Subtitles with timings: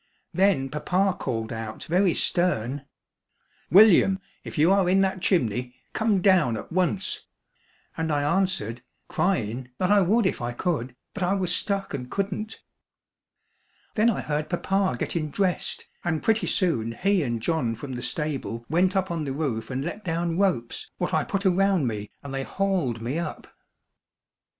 [0.33, 2.85] Then papa called out very stern:
[3.69, 7.27] "William, if you are in that chimney come down at once!"
[7.95, 12.09] and I answered, cryin', that I would if I could, but I was stuck and
[12.09, 12.63] couldn't.
[13.93, 18.65] Then I heard papa gettin' dressed, and pretty soon he and John from the stable
[18.67, 22.33] went up on the roof and let down ropes what I put around me and
[22.33, 23.45] they hauled me up.